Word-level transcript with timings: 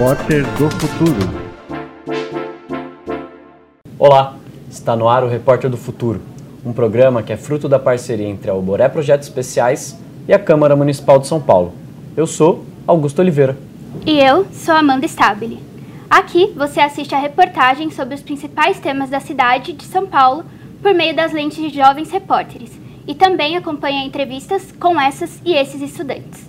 Repórter 0.00 0.46
do 0.56 0.70
Futuro. 0.70 1.20
Olá, 3.98 4.34
está 4.70 4.96
no 4.96 5.06
ar 5.06 5.22
o 5.22 5.28
Repórter 5.28 5.68
do 5.68 5.76
Futuro, 5.76 6.22
um 6.64 6.72
programa 6.72 7.22
que 7.22 7.34
é 7.34 7.36
fruto 7.36 7.68
da 7.68 7.78
parceria 7.78 8.26
entre 8.26 8.48
a 8.48 8.54
Alboré 8.54 8.88
Projetos 8.88 9.28
Especiais 9.28 9.98
e 10.26 10.32
a 10.32 10.38
Câmara 10.38 10.74
Municipal 10.74 11.18
de 11.18 11.26
São 11.26 11.38
Paulo. 11.38 11.74
Eu 12.16 12.26
sou 12.26 12.64
Augusto 12.86 13.18
Oliveira. 13.18 13.58
E 14.06 14.18
eu 14.18 14.46
sou 14.54 14.74
Amanda 14.74 15.04
Stabile. 15.04 15.62
Aqui 16.08 16.50
você 16.56 16.80
assiste 16.80 17.14
a 17.14 17.18
reportagem 17.18 17.90
sobre 17.90 18.14
os 18.14 18.22
principais 18.22 18.80
temas 18.80 19.10
da 19.10 19.20
cidade 19.20 19.74
de 19.74 19.84
São 19.84 20.06
Paulo 20.06 20.46
por 20.80 20.94
meio 20.94 21.14
das 21.14 21.34
lentes 21.34 21.58
de 21.58 21.76
jovens 21.76 22.10
repórteres 22.10 22.70
e 23.06 23.14
também 23.14 23.54
acompanha 23.54 24.06
entrevistas 24.06 24.72
com 24.80 24.98
essas 24.98 25.42
e 25.44 25.52
esses 25.52 25.82
estudantes. 25.82 26.48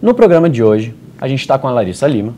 No 0.00 0.14
programa 0.14 0.48
de 0.48 0.62
hoje, 0.62 0.94
a 1.20 1.26
gente 1.26 1.40
está 1.40 1.58
com 1.58 1.66
a 1.66 1.70
Larissa 1.70 2.06
Lima, 2.06 2.34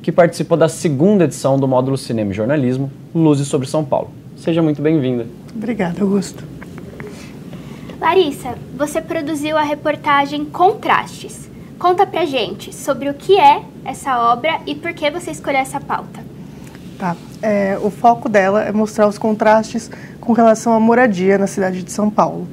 que 0.00 0.10
participou 0.10 0.56
da 0.56 0.68
segunda 0.68 1.24
edição 1.24 1.58
do 1.58 1.68
módulo 1.68 1.98
Cinema 1.98 2.30
e 2.30 2.34
Jornalismo 2.34 2.90
Luzes 3.14 3.46
sobre 3.46 3.68
São 3.68 3.84
Paulo. 3.84 4.10
Seja 4.36 4.62
muito 4.62 4.80
bem-vinda. 4.80 5.26
Obrigada, 5.54 6.02
Augusto. 6.02 6.42
Larissa, 8.00 8.54
você 8.76 9.00
produziu 9.00 9.56
a 9.56 9.62
reportagem 9.62 10.44
Contrastes. 10.44 11.48
Conta 11.78 12.06
pra 12.06 12.24
gente 12.24 12.74
sobre 12.74 13.08
o 13.08 13.14
que 13.14 13.38
é 13.38 13.62
essa 13.84 14.18
obra 14.32 14.60
e 14.66 14.74
por 14.74 14.92
que 14.92 15.10
você 15.10 15.30
escolheu 15.30 15.60
essa 15.60 15.78
pauta. 15.78 16.20
Tá. 16.98 17.16
É, 17.40 17.78
o 17.82 17.90
foco 17.90 18.28
dela 18.28 18.64
é 18.64 18.72
mostrar 18.72 19.06
os 19.06 19.18
contrastes 19.18 19.90
com 20.20 20.32
relação 20.32 20.72
à 20.72 20.80
moradia 20.80 21.36
na 21.36 21.46
cidade 21.46 21.82
de 21.82 21.92
São 21.92 22.08
Paulo. 22.08 22.48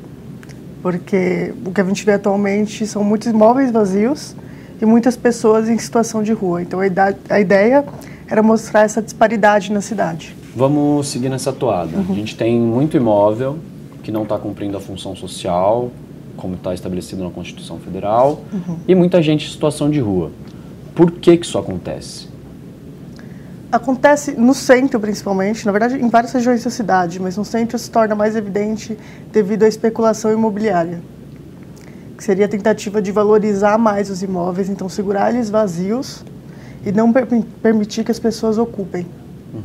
Porque 0.82 1.54
o 1.66 1.72
que 1.72 1.82
a 1.82 1.84
gente 1.84 2.06
vê 2.06 2.14
atualmente 2.14 2.86
são 2.86 3.04
muitos 3.04 3.28
imóveis 3.28 3.72
vazios 3.72 4.36
e 4.82 4.86
muitas 4.86 5.18
pessoas 5.18 5.70
em 5.70 5.78
situação 5.78 6.24
de 6.24 6.32
rua. 6.32 6.62
Então 6.62 6.80
a 6.80 7.40
ideia 7.40 7.86
era 8.28 8.42
mostrar 8.42 8.82
essa 8.82 9.02
disparidade 9.02 9.72
na 9.72 9.82
cidade. 9.82 10.36
Vamos 10.56 11.08
seguir 11.08 11.30
nessa 11.30 11.52
toada. 11.52 11.98
Uhum. 11.98 12.06
A 12.10 12.16
gente 12.16 12.36
tem 12.36 12.60
muito 12.60 12.96
imóvel 12.96 13.58
que 14.04 14.12
não 14.12 14.24
está 14.24 14.38
cumprindo 14.38 14.78
a 14.78 14.80
função 14.80 15.16
social, 15.16 15.92
como 16.38 16.56
está 16.56 16.74
estabelecido 16.74 17.24
na 17.24 17.30
Constituição 17.30 17.80
Federal, 17.80 18.42
uhum. 18.52 18.78
e 18.88 18.96
muita 18.96 19.22
gente 19.22 19.46
em 19.46 19.52
situação 19.52 19.90
de 19.90 20.00
rua. 20.00 20.32
Por 20.96 21.12
que, 21.12 21.38
que 21.38 21.46
isso 21.46 21.58
acontece? 21.58 22.28
Acontece 23.72 24.32
no 24.32 24.54
centro, 24.54 25.00
principalmente, 25.00 25.66
na 25.66 25.72
verdade, 25.72 25.96
em 25.96 26.10
várias 26.10 26.34
regiões 26.34 26.64
da 26.64 26.72
cidade, 26.72 27.20
mas 27.20 27.38
no 27.38 27.46
centro 27.46 27.78
se 27.78 27.90
torna 27.92 28.16
mais 28.16 28.36
evidente 28.36 28.98
devido 29.32 29.64
à 29.64 29.68
especulação 29.68 30.32
imobiliária 30.32 31.00
que 32.20 32.26
seria 32.26 32.48
a 32.48 32.50
tentativa 32.50 33.02
de 33.02 33.14
valorizar 33.14 33.78
mais 33.78 34.10
os 34.10 34.22
imóveis, 34.22 34.68
então 34.68 34.90
segurar 34.90 35.34
eles 35.34 35.50
vazios 35.50 36.22
e 36.86 36.92
não 36.92 37.14
per 37.14 37.26
permitir 37.62 38.04
que 38.04 38.12
as 38.12 38.20
pessoas 38.20 38.58
ocupem 38.58 39.08
uhum. 39.54 39.62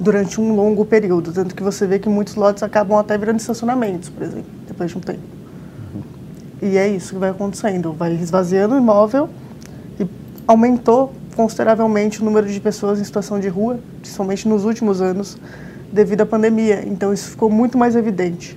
durante 0.00 0.40
um 0.40 0.56
longo 0.56 0.86
período. 0.86 1.34
Tanto 1.34 1.54
que 1.54 1.62
você 1.62 1.86
vê 1.86 1.98
que 1.98 2.08
muitos 2.08 2.34
lotes 2.34 2.62
acabam 2.62 2.98
até 2.98 3.18
virando 3.18 3.40
estacionamentos, 3.40 4.08
por 4.08 4.22
exemplo, 4.22 4.46
depois 4.66 4.90
de 4.90 4.96
um 4.96 5.00
tempo. 5.02 5.20
Uhum. 5.94 6.02
E 6.62 6.78
é 6.78 6.88
isso 6.88 7.12
que 7.12 7.18
vai 7.18 7.28
acontecendo. 7.28 7.92
Vai 7.92 8.14
esvaziando 8.14 8.74
o 8.74 8.78
imóvel 8.78 9.28
e 10.00 10.06
aumentou 10.48 11.12
consideravelmente 11.36 12.22
o 12.22 12.24
número 12.24 12.48
de 12.48 12.58
pessoas 12.58 12.98
em 12.98 13.04
situação 13.04 13.38
de 13.38 13.48
rua, 13.48 13.78
principalmente 14.00 14.48
nos 14.48 14.64
últimos 14.64 15.02
anos, 15.02 15.36
devido 15.92 16.22
à 16.22 16.26
pandemia. 16.26 16.82
Então 16.86 17.12
isso 17.12 17.28
ficou 17.28 17.50
muito 17.50 17.76
mais 17.76 17.94
evidente. 17.94 18.56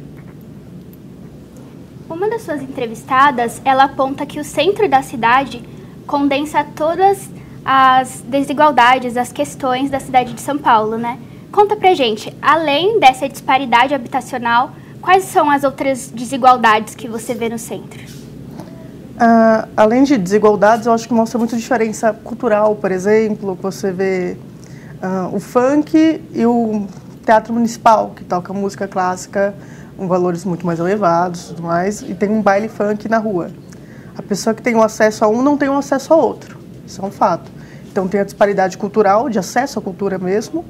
Uma 2.10 2.28
das 2.28 2.42
suas 2.42 2.60
entrevistadas, 2.64 3.62
ela 3.64 3.84
aponta 3.84 4.26
que 4.26 4.40
o 4.40 4.44
centro 4.44 4.90
da 4.90 5.04
cidade 5.04 5.62
condensa 6.08 6.66
todas 6.76 7.30
as 7.64 8.24
desigualdades, 8.26 9.16
as 9.16 9.32
questões 9.32 9.92
da 9.92 10.00
cidade 10.00 10.34
de 10.34 10.42
São 10.42 10.58
Paulo, 10.58 10.98
né? 10.98 11.20
Conta 11.52 11.76
pra 11.76 11.94
gente, 11.94 12.36
além 12.42 13.00
dessa 13.00 13.30
disparidade 13.30 13.94
habitacional, 13.94 14.72
quais 15.00 15.26
são 15.26 15.52
as 15.52 15.64
outras 15.64 16.10
desigualdades 16.10 16.95
que 16.95 17.08
você 17.08 17.36
vê 17.36 17.48
no 17.48 17.60
centro? 17.60 18.02
Uh, 18.02 19.70
além 19.78 20.04
de 20.04 20.17
desigualdades, 20.17 20.88
eu 20.88 20.94
acho 20.94 21.08
que 21.08 21.14
mostra 21.14 21.38
muito 21.38 21.56
diferença 21.56 22.12
cultural, 22.12 22.76
por 22.76 22.92
exemplo, 22.92 23.58
você 23.62 23.92
vê 23.92 24.36
uh, 25.04 25.36
o 25.36 25.39
funk 25.39 26.22
e 26.33 26.45
o 26.45 26.88
teatro 27.23 27.54
municipal, 27.54 28.14
que 28.16 28.23
toca 28.23 28.52
música 28.52 28.88
clássica 28.88 29.54
valores 30.08 30.45
muito 30.45 30.65
mais 30.65 30.80
elevados 30.80 31.49
tudo 31.49 31.64
mais, 31.64 32.02
e 32.02 32.14
tem 32.14 32.30
um 32.30 32.42
baile 32.42 32.67
funk 32.67 33.08
na 33.08 33.17
rua. 33.17 33.52
A 34.15 34.21
pessoa 34.21 34.54
que 34.54 34.61
tem 34.61 34.76
um 34.76 34.82
acesso 34.82 35.23
a 35.23 35.27
um 35.27 35.42
não 35.42 35.58
tem 35.58 35.70
um 35.70 35.77
acesso 35.77 36.14
ao 36.14 36.20
outro. 36.20 36.58
Isso 36.86 37.02
é 37.02 37.05
um 37.05 37.11
fato. 37.11 37.49
Então 37.92 38.08
tem 38.08 38.20
a 38.20 38.23
disparidade 38.23 38.77
cultural, 38.77 39.30
de 39.30 39.39
acesso 39.39 39.80
à 39.80 39.82
cultura 39.82 40.17
mesmo, 40.17 40.65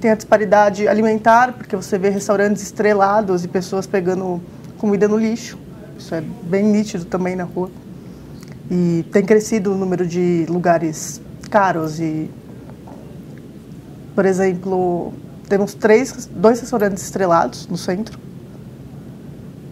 tem 0.00 0.10
a 0.10 0.14
disparidade 0.14 0.86
alimentar, 0.88 1.52
porque 1.52 1.74
você 1.76 1.98
vê 1.98 2.08
restaurantes 2.10 2.62
estrelados 2.62 3.44
e 3.44 3.48
pessoas 3.48 3.86
pegando 3.86 4.40
comida 4.78 5.08
no 5.08 5.16
lixo. 5.16 5.58
Isso 5.98 6.14
é 6.14 6.20
bem 6.20 6.64
nítido 6.64 7.04
também 7.04 7.36
na 7.36 7.44
rua. 7.44 7.70
E 8.70 9.04
tem 9.12 9.24
crescido 9.24 9.72
o 9.72 9.76
número 9.76 10.06
de 10.06 10.46
lugares 10.48 11.20
caros 11.50 11.98
e 11.98 12.30
por 14.14 14.26
exemplo, 14.26 15.12
temos 15.48 15.72
três, 15.74 16.28
dois 16.30 16.60
restaurantes 16.60 17.02
estrelados 17.02 17.66
no 17.66 17.76
centro 17.76 18.18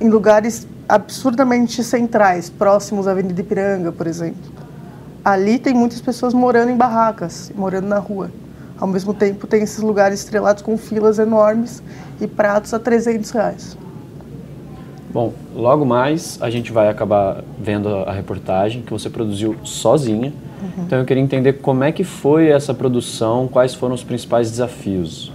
em 0.00 0.08
lugares 0.08 0.66
absurdamente 0.88 1.82
centrais, 1.84 2.48
próximos 2.48 3.06
à 3.06 3.10
Avenida 3.10 3.40
Ipiranga, 3.40 3.92
por 3.92 4.06
exemplo. 4.06 4.40
Ali 5.24 5.58
tem 5.58 5.74
muitas 5.74 6.00
pessoas 6.00 6.32
morando 6.32 6.70
em 6.70 6.76
barracas, 6.76 7.52
morando 7.54 7.86
na 7.86 7.98
rua. 7.98 8.30
Ao 8.80 8.86
mesmo 8.86 9.12
tempo, 9.12 9.46
tem 9.46 9.62
esses 9.62 9.80
lugares 9.80 10.20
estrelados 10.20 10.62
com 10.62 10.78
filas 10.78 11.18
enormes 11.18 11.82
e 12.20 12.26
pratos 12.26 12.72
a 12.72 12.78
300 12.78 13.30
reais. 13.30 13.76
Bom, 15.10 15.32
logo 15.54 15.84
mais 15.84 16.38
a 16.40 16.50
gente 16.50 16.70
vai 16.70 16.88
acabar 16.88 17.42
vendo 17.58 17.88
a 17.88 18.12
reportagem 18.12 18.82
que 18.82 18.92
você 18.92 19.10
produziu 19.10 19.56
sozinha. 19.64 20.32
Uhum. 20.62 20.84
Então 20.84 20.98
eu 20.98 21.04
queria 21.04 21.22
entender 21.22 21.54
como 21.54 21.82
é 21.82 21.90
que 21.90 22.04
foi 22.04 22.48
essa 22.48 22.72
produção, 22.74 23.48
quais 23.48 23.74
foram 23.74 23.94
os 23.94 24.04
principais 24.04 24.50
desafios. 24.50 25.32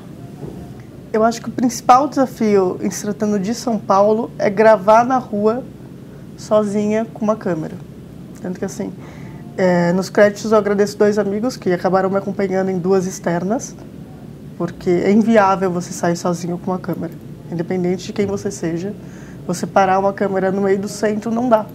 Eu 1.13 1.23
acho 1.23 1.39
que 1.43 1.47
o 1.47 1.51
principal 1.51 2.07
desafio 2.07 2.79
em 2.81 2.89
se 2.89 3.03
tratando 3.03 3.37
de 3.39 3.53
São 3.53 3.77
Paulo 3.77 4.31
é 4.39 4.49
gravar 4.49 5.05
na 5.05 5.19
rua 5.19 5.63
sozinha 6.35 7.05
com 7.13 7.23
uma 7.23 7.35
câmera. 7.35 7.75
Tanto 8.41 8.57
que 8.57 8.65
assim, 8.65 8.91
é, 9.55 9.93
nos 9.93 10.09
créditos 10.09 10.51
eu 10.51 10.57
agradeço 10.57 10.97
dois 10.97 11.19
amigos 11.19 11.55
que 11.55 11.71
acabaram 11.71 12.09
me 12.09 12.17
acompanhando 12.17 12.69
em 12.69 12.79
duas 12.79 13.05
externas, 13.05 13.75
porque 14.57 14.89
é 14.89 15.11
inviável 15.11 15.69
você 15.69 15.93
sair 15.93 16.17
sozinho 16.17 16.57
com 16.57 16.71
uma 16.71 16.79
câmera. 16.79 17.13
Independente 17.51 18.07
de 18.07 18.13
quem 18.13 18.25
você 18.25 18.49
seja, 18.49 18.91
você 19.45 19.67
parar 19.67 19.99
uma 19.99 20.13
câmera 20.13 20.51
no 20.51 20.63
meio 20.63 20.79
do 20.79 20.87
centro 20.87 21.29
não 21.29 21.47
dá. 21.47 21.67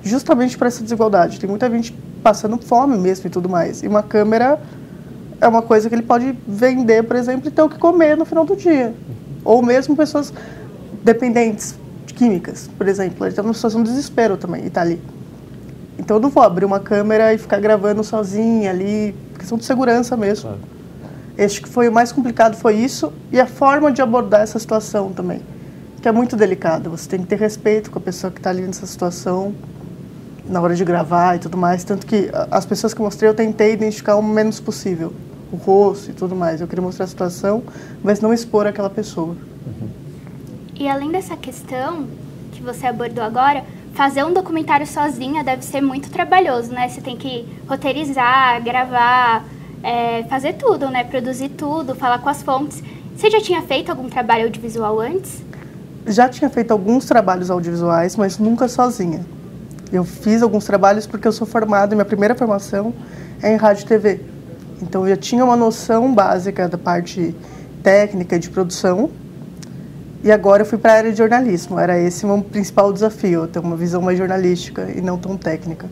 Justamente 0.00 0.56
para 0.56 0.68
essa 0.68 0.80
desigualdade. 0.80 1.40
Tem 1.40 1.50
muita 1.50 1.68
gente 1.68 1.92
passando 2.22 2.56
fome 2.56 2.96
mesmo 2.96 3.26
e 3.26 3.30
tudo 3.30 3.48
mais. 3.48 3.82
E 3.82 3.88
uma 3.88 4.04
câmera 4.04 4.60
é 5.40 5.48
uma 5.48 5.62
coisa 5.62 5.88
que 5.88 5.94
ele 5.94 6.02
pode 6.02 6.36
vender, 6.46 7.02
por 7.04 7.16
exemplo, 7.16 7.48
e 7.48 7.50
ter 7.50 7.62
o 7.62 7.68
que 7.68 7.78
comer 7.78 8.16
no 8.16 8.24
final 8.24 8.44
do 8.44 8.54
dia. 8.54 8.94
Ou 9.42 9.62
mesmo 9.62 9.96
pessoas 9.96 10.32
dependentes 11.02 11.74
de 12.04 12.12
químicas, 12.12 12.68
por 12.76 12.86
exemplo. 12.86 13.24
Ele 13.24 13.30
está 13.30 13.42
numa 13.42 13.54
situação 13.54 13.82
de 13.82 13.90
desespero 13.90 14.36
também 14.36 14.64
e 14.64 14.66
está 14.66 14.82
ali. 14.82 15.00
Então 15.98 16.18
eu 16.18 16.20
não 16.20 16.28
vou 16.28 16.42
abrir 16.42 16.64
uma 16.64 16.80
câmera 16.80 17.32
e 17.32 17.38
ficar 17.38 17.58
gravando 17.58 18.04
sozinha 18.04 18.70
ali, 18.70 19.14
questão 19.38 19.56
de 19.56 19.64
segurança 19.64 20.16
mesmo. 20.16 20.50
Claro. 20.50 20.60
Acho 21.38 21.62
que 21.62 21.68
foi 21.68 21.88
o 21.88 21.92
mais 21.92 22.12
complicado 22.12 22.54
foi 22.56 22.74
isso 22.74 23.12
e 23.32 23.40
a 23.40 23.46
forma 23.46 23.90
de 23.90 24.02
abordar 24.02 24.42
essa 24.42 24.58
situação 24.58 25.10
também, 25.10 25.40
que 26.02 26.08
é 26.08 26.12
muito 26.12 26.36
delicada. 26.36 26.90
Você 26.90 27.08
tem 27.08 27.20
que 27.20 27.26
ter 27.26 27.38
respeito 27.38 27.90
com 27.90 27.98
a 27.98 28.02
pessoa 28.02 28.30
que 28.30 28.38
está 28.38 28.50
ali 28.50 28.62
nessa 28.62 28.86
situação 28.86 29.54
na 30.46 30.60
hora 30.60 30.74
de 30.74 30.84
gravar 30.84 31.36
e 31.36 31.38
tudo 31.38 31.56
mais, 31.56 31.84
tanto 31.84 32.06
que 32.06 32.30
as 32.50 32.66
pessoas 32.66 32.92
que 32.92 33.00
eu 33.00 33.04
mostrei 33.04 33.30
eu 33.30 33.34
tentei 33.34 33.72
identificar 33.72 34.16
o 34.16 34.22
menos 34.22 34.58
possível 34.58 35.12
o 35.52 35.56
rosto 35.56 36.10
e 36.10 36.14
tudo 36.14 36.34
mais. 36.34 36.60
Eu 36.60 36.68
queria 36.68 36.82
mostrar 36.82 37.04
a 37.04 37.08
situação, 37.08 37.62
mas 38.02 38.20
não 38.20 38.32
expor 38.32 38.66
aquela 38.66 38.90
pessoa. 38.90 39.36
Uhum. 39.66 39.88
E 40.78 40.88
além 40.88 41.10
dessa 41.10 41.36
questão 41.36 42.06
que 42.52 42.62
você 42.62 42.86
abordou 42.86 43.22
agora, 43.22 43.64
fazer 43.92 44.24
um 44.24 44.32
documentário 44.32 44.86
sozinha 44.86 45.44
deve 45.44 45.64
ser 45.64 45.80
muito 45.80 46.10
trabalhoso, 46.10 46.72
né? 46.72 46.88
Você 46.88 47.00
tem 47.00 47.16
que 47.16 47.46
roteirizar, 47.68 48.62
gravar, 48.62 49.44
é, 49.82 50.24
fazer 50.24 50.54
tudo, 50.54 50.88
né? 50.88 51.04
Produzir 51.04 51.50
tudo, 51.50 51.94
falar 51.94 52.18
com 52.18 52.28
as 52.28 52.42
fontes. 52.42 52.82
Você 53.16 53.30
já 53.30 53.40
tinha 53.40 53.60
feito 53.62 53.90
algum 53.90 54.08
trabalho 54.08 54.44
audiovisual 54.44 54.98
antes? 55.00 55.42
Já 56.06 56.28
tinha 56.28 56.48
feito 56.48 56.70
alguns 56.70 57.04
trabalhos 57.04 57.50
audiovisuais, 57.50 58.16
mas 58.16 58.38
nunca 58.38 58.68
sozinha. 58.68 59.20
Eu 59.92 60.04
fiz 60.04 60.42
alguns 60.42 60.64
trabalhos 60.64 61.06
porque 61.06 61.26
eu 61.26 61.32
sou 61.32 61.46
formada, 61.46 61.94
minha 61.94 62.04
primeira 62.04 62.34
formação 62.34 62.94
é 63.42 63.52
em 63.52 63.56
rádio 63.56 63.82
e 63.82 63.86
TV. 63.86 64.20
Então 64.82 65.02
eu 65.02 65.10
já 65.10 65.16
tinha 65.16 65.44
uma 65.44 65.56
noção 65.56 66.14
básica 66.14 66.68
da 66.68 66.78
parte 66.78 67.34
técnica 67.82 68.38
de 68.38 68.50
produção. 68.50 69.10
E 70.22 70.30
agora 70.30 70.62
eu 70.62 70.66
fui 70.66 70.78
para 70.78 70.92
a 70.92 70.96
área 70.96 71.10
de 71.12 71.18
jornalismo. 71.18 71.78
Era 71.78 71.98
esse 71.98 72.24
o 72.24 72.28
meu 72.28 72.42
principal 72.42 72.92
desafio, 72.92 73.46
ter 73.46 73.58
uma 73.58 73.76
visão 73.76 74.02
mais 74.02 74.18
jornalística 74.18 74.90
e 74.94 75.00
não 75.00 75.16
tão 75.16 75.36
técnica. 75.36 75.88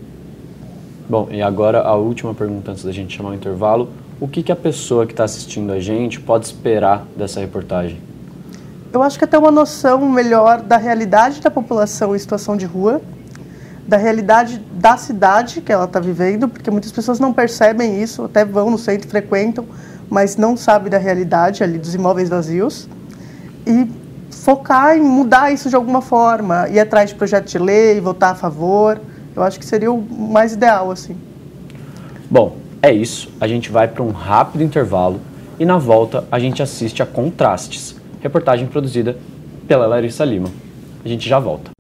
Bom, 1.09 1.29
e 1.31 1.41
agora 1.41 1.81
a 1.81 1.97
última 1.97 2.35
pergunta 2.35 2.71
antes 2.71 2.85
da 2.85 2.93
gente 2.93 3.17
chamar 3.17 3.31
o 3.31 3.35
intervalo. 3.35 3.89
O 4.21 4.29
que, 4.29 4.43
que 4.43 4.53
a 4.53 4.57
pessoa 4.57 5.07
que 5.07 5.13
está 5.13 5.25
assistindo 5.25 5.73
a 5.73 5.81
gente 5.81 6.21
pode 6.21 6.45
esperar 6.45 7.07
dessa 7.17 7.41
reportagem? 7.41 7.99
Eu 8.93 9.03
acho 9.03 9.19
que 9.19 9.25
é 9.25 9.27
ter 9.27 9.37
uma 9.37 9.51
noção 9.51 10.07
melhor 10.11 10.61
da 10.61 10.77
realidade 10.77 11.41
da 11.41 11.51
população 11.51 12.17
em 12.17 12.19
situação 12.19 12.57
de 12.57 12.67
rua, 12.67 13.01
da 13.89 13.97
realidade 13.97 14.63
da 14.73 14.99
cidade 14.99 15.63
que 15.63 15.73
ela 15.73 15.87
está 15.87 15.99
vivendo, 15.99 16.47
porque 16.47 16.71
muitas 16.71 16.93
pessoas 16.93 17.19
não 17.19 17.33
percebem 17.33 18.03
isso, 18.03 18.25
até 18.25 18.45
vão 18.45 18.71
no 18.71 18.77
centro, 18.77 19.09
frequentam, 19.09 19.65
mas 20.11 20.37
não 20.37 20.59
sabem 20.59 20.91
da 20.91 20.99
realidade 20.99 21.65
ali 21.65 21.79
dos 21.79 21.95
imóveis 21.95 22.29
vazios. 22.29 22.87
E 23.67 23.91
focar 24.31 24.95
em 24.95 25.01
mudar 25.01 25.53
isso 25.53 25.71
de 25.71 25.75
alguma 25.75 26.03
forma, 26.03 26.69
ir 26.69 26.79
atrás 26.79 27.09
de 27.09 27.17
projeto 27.17 27.47
de 27.47 27.59
lei, 27.59 27.99
votar 27.99 28.33
a 28.33 28.35
favor. 28.35 29.01
Eu 29.35 29.43
acho 29.43 29.59
que 29.59 29.65
seria 29.65 29.91
o 29.91 30.03
mais 30.03 30.53
ideal, 30.53 30.91
assim. 30.91 31.17
Bom, 32.31 32.59
é 32.83 32.93
isso. 32.93 33.31
A 33.41 33.49
gente 33.49 33.71
vai 33.71 33.89
para 33.89 34.03
um 34.03 34.11
rápido 34.11 34.63
intervalo 34.63 35.19
e 35.59 35.65
na 35.65 35.79
volta 35.79 36.25
a 36.31 36.39
gente 36.39 36.63
assiste 36.63 37.03
a 37.03 37.07
Contrastes, 37.07 37.97
reportagem 38.21 38.67
produzida 38.67 39.17
pela 39.67 39.87
Larissa 39.87 40.27
Lima. 40.27 40.51
A 41.03 41.09
gente 41.09 41.27
já 41.27 41.39
volta. 41.39 41.78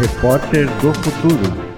Repórter 0.00 0.66
do 0.80 0.94
Futuro. 0.94 1.69